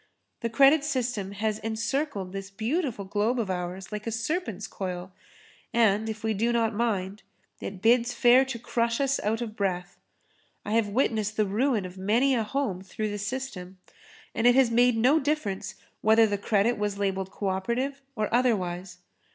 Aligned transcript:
The 0.39 0.49
credit 0.49 0.83
system 0.83 1.33
has 1.33 1.59
encircled 1.59 2.31
this 2.31 2.49
beautiful 2.49 3.05
globe 3.05 3.37
of 3.39 3.51
ours 3.51 3.91
like 3.91 4.07
a 4.07 4.11
serpent's 4.11 4.65
coil, 4.65 5.11
and 5.75 6.09
if 6.09 6.23
we 6.23 6.33
do 6.33 6.51
not 6.51 6.73
mind, 6.73 7.21
it 7.59 7.83
bids 7.83 8.11
fair 8.11 8.43
to 8.43 8.57
crush 8.57 8.99
us 8.99 9.19
out 9.19 9.41
of 9.41 9.55
breath. 9.55 9.99
I 10.65 10.71
have 10.71 10.87
witnessed 10.89 11.37
the 11.37 11.45
ruin 11.45 11.85
of 11.85 11.99
many 11.99 12.33
a 12.33 12.41
home 12.41 12.81
through 12.81 13.11
the 13.11 13.19
system, 13.19 13.77
and 14.33 14.47
it 14.47 14.55
has 14.55 14.71
made 14.71 14.97
no 14.97 15.19
difference 15.19 15.75
whether 16.01 16.25
the 16.25 16.39
credit 16.39 16.79
was 16.79 16.97
labelled 16.97 17.29
co 17.29 17.49
operative 17.49 18.01
or 18.15 18.27
otherwise. 18.33 18.97